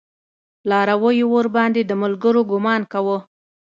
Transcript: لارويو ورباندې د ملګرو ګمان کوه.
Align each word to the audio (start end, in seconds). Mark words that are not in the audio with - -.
لارويو 0.69 1.25
ورباندې 1.37 1.81
د 1.85 1.91
ملګرو 2.03 2.41
ګمان 2.51 2.81
کوه. 2.93 3.17